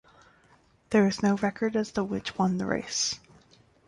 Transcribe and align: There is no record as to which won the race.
There 0.89 1.05
is 1.07 1.21
no 1.21 1.35
record 1.35 1.75
as 1.75 1.91
to 1.91 2.03
which 2.03 2.35
won 2.35 2.57
the 2.57 2.65
race. 2.65 3.19